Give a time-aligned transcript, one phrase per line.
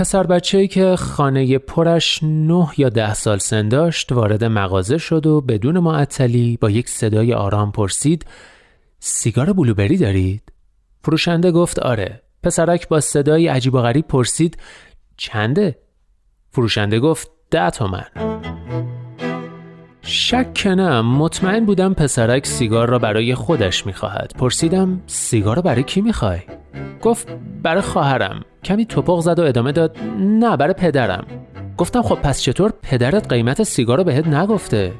[0.00, 5.40] پسر بچه که خانه پرش نه یا ده سال سن داشت وارد مغازه شد و
[5.40, 8.26] بدون معطلی با یک صدای آرام پرسید
[8.98, 10.52] سیگار بلوبری دارید؟
[11.04, 14.56] فروشنده گفت آره پسرک با صدای عجیب و غریب پرسید
[15.16, 15.78] چنده؟
[16.50, 18.06] فروشنده گفت ده تومن
[20.12, 24.32] شک نه مطمئن بودم پسرک سیگار را برای خودش می‌خواهد.
[24.38, 26.38] پرسیدم سیگار را برای کی می‌خوای؟
[27.02, 27.28] گفت
[27.62, 28.40] برای خواهرم.
[28.64, 31.26] کمی توپق زد و ادامه داد نه برای پدرم.
[31.76, 34.92] گفتم خب پس چطور؟ پدرت قیمت سیگار رو بهت نگفته.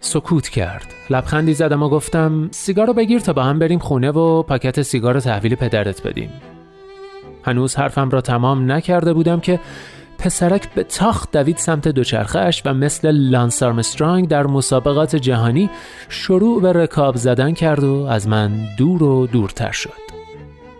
[0.00, 0.86] سکوت کرد.
[1.10, 5.14] لبخندی زدم و گفتم سیگار رو بگیر تا با هم بریم خونه و پاکت سیگار
[5.14, 6.30] رو تحویل پدرت بدیم.
[7.42, 9.60] هنوز حرفم را تمام نکرده بودم که
[10.26, 15.70] پسرک به تاخت دوید سمت دوچرخهش و مثل لانس آرمسترانگ در مسابقات جهانی
[16.08, 20.06] شروع به رکاب زدن کرد و از من دور و دورتر شد.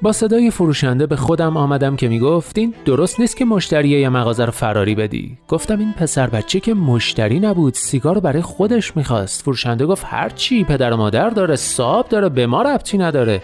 [0.02, 4.44] با صدای فروشنده به خودم آمدم که می‌گفت این درست نیست که مشتری یه مغازه
[4.44, 5.38] رو فراری بدی.
[5.48, 9.42] گفتم این پسر بچه که مشتری نبود سیگار برای خودش می‌خواست.
[9.42, 13.42] فروشنده گفت هر چی پدر و مادر داره صاب داره به ما ربطی نداره.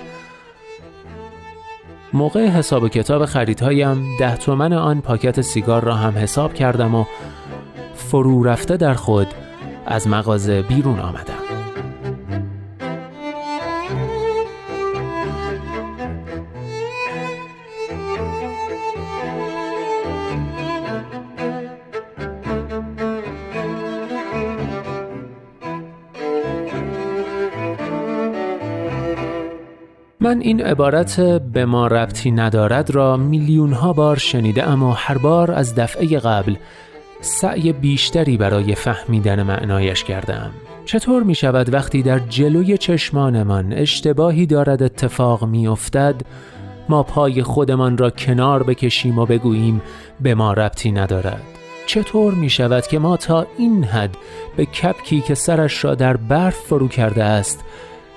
[2.14, 7.04] موقع حساب و کتاب خریدهایم ده تومن آن پاکت سیگار را هم حساب کردم و
[7.94, 9.28] فرو رفته در خود
[9.86, 11.41] از مغازه بیرون آمدم.
[30.22, 35.52] من این عبارت به ما ربطی ندارد را میلیون ها بار شنیده اما هر بار
[35.52, 36.54] از دفعه قبل
[37.20, 40.50] سعی بیشتری برای فهمیدن معنایش کردم
[40.84, 46.14] چطور می شود وقتی در جلوی چشمانمان اشتباهی دارد اتفاق می افتد
[46.88, 49.82] ما پای خودمان را کنار بکشیم و بگوییم
[50.20, 51.42] به ما ربطی ندارد
[51.86, 54.16] چطور می شود که ما تا این حد
[54.56, 57.64] به کپکی که سرش را در برف فرو کرده است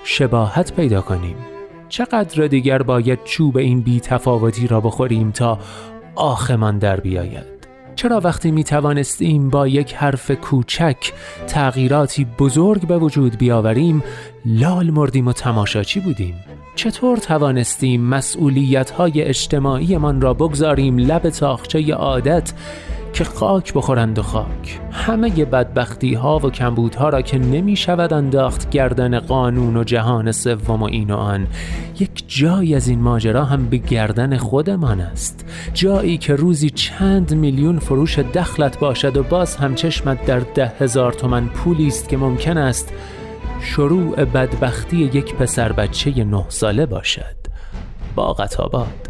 [0.04, 1.55] شباهت پیدا کنیم؟
[1.88, 5.58] چقدر دیگر باید چوب این بی تفاوتی را بخوریم تا
[6.14, 7.56] آخمان در بیاید؟
[7.96, 11.12] چرا وقتی می توانستیم با یک حرف کوچک
[11.46, 14.02] تغییراتی بزرگ به وجود بیاوریم
[14.46, 16.34] لال مردیم و تماشاچی بودیم؟
[16.74, 22.52] چطور توانستیم مسئولیت های اجتماعی من را بگذاریم لب تاخچه عادت
[23.16, 24.80] که خاک بخورند و خاک.
[24.92, 30.82] همه بدبختی ها و کمبودها را که نمی شود انداخت گردن قانون و جهان سوم
[30.82, 31.46] و این و آن.
[32.00, 35.44] یک جایی از این ماجرا هم به گردن خودمان است.
[35.74, 41.12] جایی که روزی چند میلیون فروش دخلت باشد و باز هم چشمت در ده هزار
[41.12, 42.92] تومن پولی است که ممکن است
[43.60, 47.36] شروع بدبختی یک پسر بچه نه ساله باشد.
[48.14, 49.05] با قطابات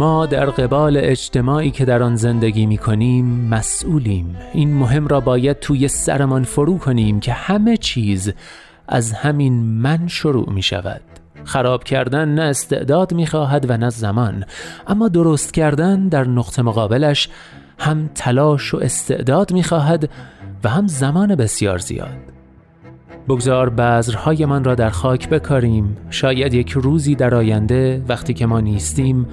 [0.00, 4.36] ما در قبال اجتماعی که در آن زندگی می کنیم مسئولیم.
[4.52, 8.32] این مهم را باید توی سرمان فرو کنیم که همه چیز
[8.88, 11.00] از همین من شروع می شود.
[11.44, 14.44] خراب کردن نه استعداد می خواهد و نه زمان.
[14.86, 17.28] اما درست کردن در نقطه مقابلش
[17.78, 20.10] هم تلاش و استعداد می خواهد
[20.64, 22.18] و هم زمان بسیار زیاد.
[23.28, 25.96] بگذار بذرهایمان را در خاک بکاریم.
[26.10, 29.26] شاید یک روزی در آینده وقتی که ما نیستیم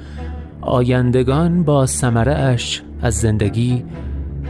[0.62, 3.84] آیندگان با سمره اش از زندگی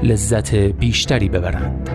[0.04, 1.90] لذت بیشتری ببرند.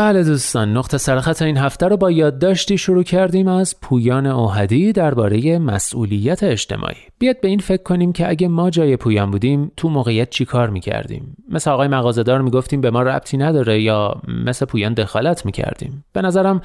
[0.00, 5.58] بله دوستان نقطه سرخط این هفته رو با یادداشتی شروع کردیم از پویان اوهدی درباره
[5.58, 6.96] مسئولیت اجتماعی.
[7.18, 10.70] بیاد به این فکر کنیم که اگه ما جای پویان بودیم تو موقعیت چی کار
[10.70, 16.04] می‌کردیم؟ مثل آقای مغازهدار می‌گفتیم به ما ربطی نداره یا مثل پویان دخالت می‌کردیم.
[16.12, 16.60] به نظرم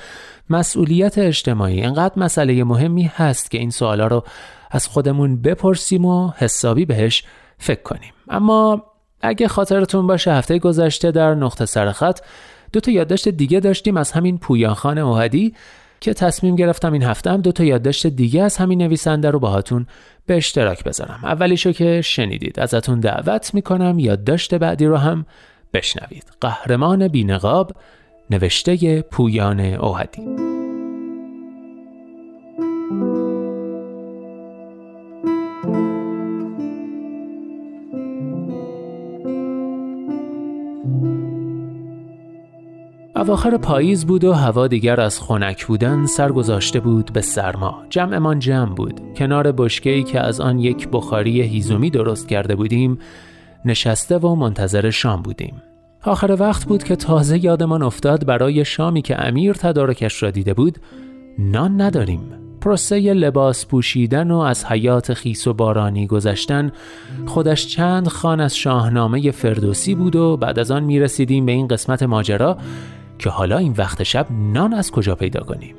[0.50, 4.24] مسئولیت اجتماعی انقدر مسئله مهمی هست که این سوالا رو
[4.72, 7.24] از خودمون بپرسیم و حسابی بهش
[7.58, 8.14] فکر کنیم.
[8.30, 8.84] اما
[9.22, 12.20] اگه خاطرتون باشه هفته گذشته در نقطه سرخط
[12.74, 15.54] دو تا یادداشت دیگه داشتیم از همین پویان خان اوهدی
[16.00, 19.86] که تصمیم گرفتم این هفته هم دو تا یادداشت دیگه از همین نویسنده رو باهاتون
[20.26, 21.20] به اشتراک بذارم.
[21.24, 22.60] اولیشو که شنیدید.
[22.60, 25.26] ازتون دعوت می‌کنم یادداشت بعدی رو هم
[25.74, 26.24] بشنوید.
[26.42, 27.72] قهرمان بینقاب
[28.30, 30.55] نوشته پویان اوهدی
[43.18, 47.84] اواخر پاییز بود و هوا دیگر از خنک بودن سرگذاشته بود به سرما.
[47.90, 49.02] جمعمان جمع بود.
[49.18, 52.98] کنار بشکه‌ای که از آن یک بخاری هیزومی درست کرده بودیم
[53.66, 55.62] نشسته و منتظر شام بودیم.
[56.04, 60.78] آخر وقت بود که تازه یادمان افتاد برای شامی که امیر تدارکش را دیده بود
[61.40, 62.22] نان نداریم.
[62.62, 66.72] پروسه لباس پوشیدن و از حیات خیس و بارانی گذشتن
[67.26, 71.68] خودش چند خان از شاهنامه فردوسی بود و بعد از آن می رسیدیم به این
[71.68, 72.58] قسمت ماجرا
[73.20, 75.76] که حالا این وقت شب نان از کجا پیدا کنیم؟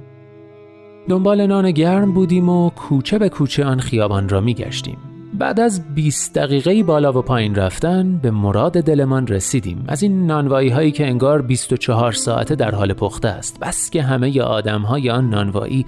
[1.09, 4.99] دنبال نان گرم بودیم و کوچه به کوچه آن خیابان را می گشتیم.
[5.38, 9.85] بعد از 20 دقیقه بالا و پایین رفتن به مراد دلمان رسیدیم.
[9.88, 13.61] از این نانوایی هایی که انگار 24 ساعته در حال پخته است.
[13.61, 15.87] بس که همه آدم های آن نانوایی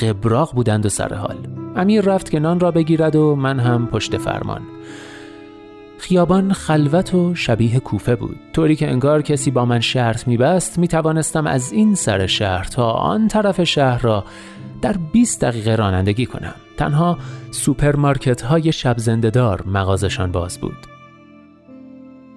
[0.00, 1.36] قبراق بودند و سر حال.
[1.76, 4.60] امیر رفت که نان را بگیرد و من هم پشت فرمان.
[6.02, 8.36] خیابان خلوت و شبیه کوفه بود.
[8.52, 13.28] طوری که انگار کسی با من شرط میبست می‌توانستم از این سر شهر تا آن
[13.28, 14.24] طرف شهر را
[14.82, 16.54] در 20 دقیقه رانندگی کنم.
[16.76, 17.18] تنها
[17.50, 20.86] سوپرمارکت های شب زنده‌دار مغازشان باز بود.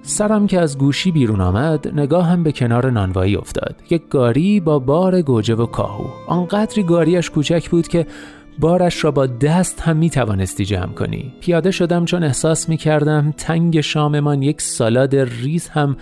[0.01, 3.75] سرم که از گوشی بیرون آمد نگاهم به کنار نانوایی افتاد.
[3.89, 6.05] یک گاری با بار گوجه و کاهو.
[6.27, 8.07] آنقدری گاریش کوچک بود که
[8.59, 11.33] بارش را با دست هم می توانستی جمع کنی.
[11.41, 15.97] پیاده شدم چون احساس می کردم تنگ شاممان یک سالاد ریز هم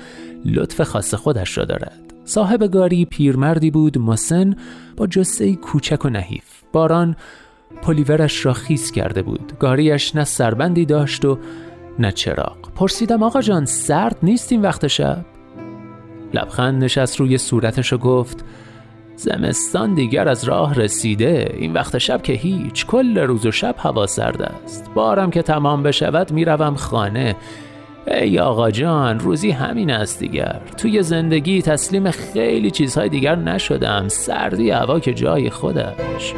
[0.45, 2.13] لطف خاص خودش را دارد.
[2.25, 4.55] صاحب گاری پیرمردی بود مسن
[4.97, 6.43] با جسه کوچک و نحیف.
[6.71, 7.15] باران
[7.81, 9.53] پلیورش را خیس کرده بود.
[9.59, 11.39] گاریش نه سربندی داشت و
[11.99, 12.57] نه چراغ.
[12.75, 15.25] پرسیدم آقا جان سرد نیستیم وقت شب؟
[16.33, 18.45] لبخند نشست روی صورتش و گفت
[19.15, 21.55] زمستان دیگر از راه رسیده.
[21.57, 24.91] این وقت شب که هیچ کل روز و شب هوا سرد است.
[24.95, 27.35] بارم که تمام بشود می‌روم خانه.
[28.07, 30.61] ای آقا جان روزی همین است دیگر.
[30.77, 34.07] توی زندگی تسلیم خیلی چیزهای دیگر نشدم.
[34.07, 36.33] سردی هوا که جای خودش.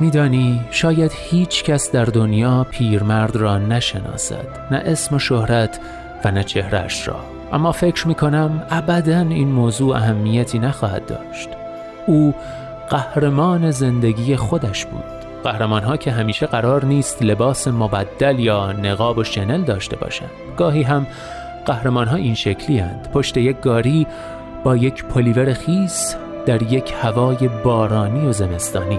[0.00, 4.46] میدانی شاید هیچ کس در دنیا پیرمرد را نشناسد.
[4.70, 5.80] نه اسم و شهرت
[6.24, 7.31] و نه چهرش را.
[7.52, 11.48] اما فکر می کنم ابدا این موضوع اهمیتی نخواهد داشت.
[12.06, 12.34] او
[12.90, 15.04] قهرمان زندگی خودش بود.
[15.44, 20.30] قهرمان ها که همیشه قرار نیست لباس مبدل یا نقاب و شنل داشته باشند.
[20.56, 21.06] گاهی هم
[21.66, 23.08] قهرمان ها این شکلی هند.
[23.12, 24.06] پشت یک گاری
[24.64, 26.16] با یک پلیور خیس
[26.46, 28.98] در یک هوای بارانی و زمستانی.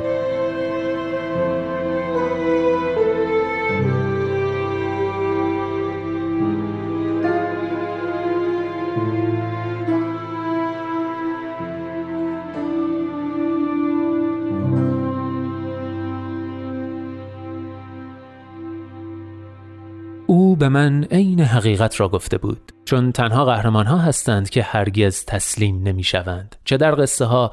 [20.64, 25.84] به من عین حقیقت را گفته بود چون تنها قهرمان ها هستند که هرگز تسلیم
[25.84, 27.52] نمی شوند چه در قصه ها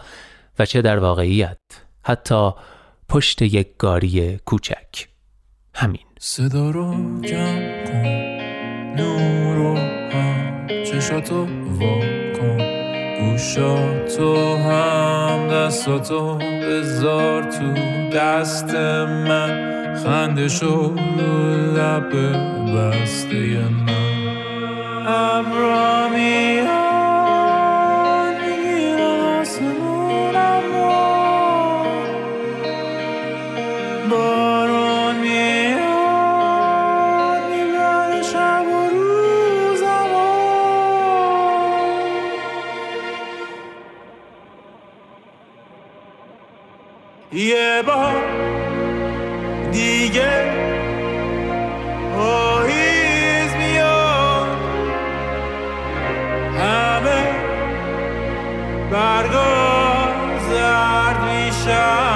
[0.59, 1.59] و چه در واقعیت
[2.02, 2.50] حتی
[3.09, 5.09] پشت یک گاری کوچک.
[5.75, 6.07] همین.
[6.19, 8.07] صدا رو جمع کن
[9.02, 9.76] نور رو
[10.12, 11.45] هم چشاتو
[11.79, 12.00] وا
[12.38, 12.70] کن.
[13.40, 17.73] گوشاتو هم دستاتو بذار تو
[18.12, 19.70] دست من.
[20.04, 21.00] خنده شد
[21.76, 22.12] لب
[22.76, 25.06] بسته من.
[25.06, 26.09] ابرا
[58.90, 59.44] برگا
[60.49, 62.10] زرد میشم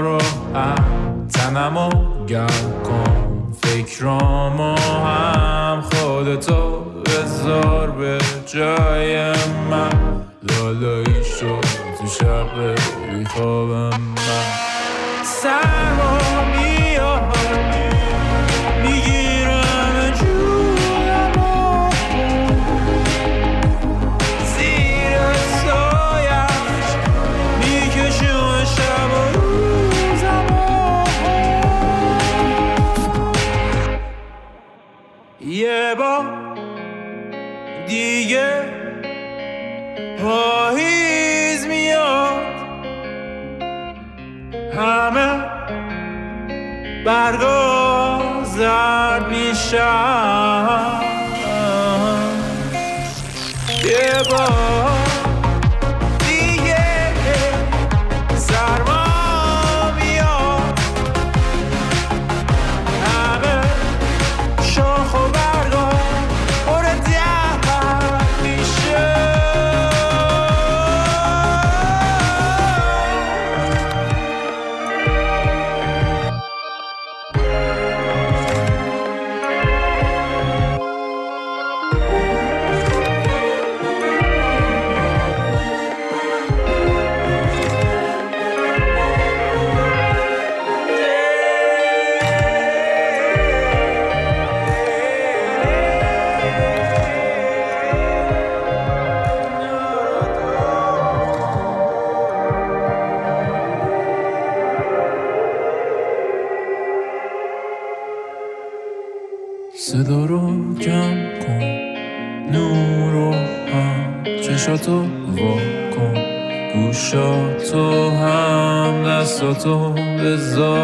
[0.00, 0.18] رو
[0.54, 1.90] هم تنمو
[2.26, 3.52] گرم کن.
[3.62, 9.32] فکرامو هم خودتو بذار به جای
[9.70, 10.24] من.
[10.42, 11.64] لالایی شد
[11.98, 12.74] تو شب
[13.10, 14.44] بیخوابم من.
[15.24, 16.31] سرما
[49.72, 51.02] زرد میشن
[53.84, 54.22] یه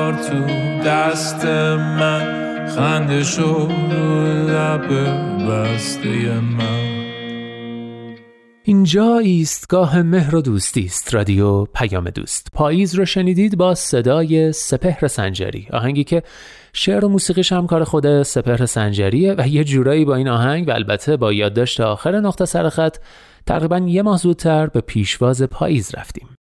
[0.09, 0.45] بذار تو
[0.89, 1.45] دست
[1.77, 2.67] من.
[2.67, 4.89] خندشو رو لب
[5.49, 6.99] بسته من.
[8.65, 11.15] اینجا ایستگاه مهر و دوستی است.
[11.15, 12.49] رادیو پیام دوست.
[12.53, 15.69] پاییز رو شنیدید با صدای سپهر سنجری.
[15.73, 16.23] آهنگی که
[16.73, 20.71] شعر و موسیقیش هم کار خود سپهر سنجریه و یه جورایی با این آهنگ و
[20.71, 22.97] البته با یادداشت آخر نقطه سرخط
[23.47, 26.38] تقریبا یه ماه زودتر به پیشواز پاییز رفتیم.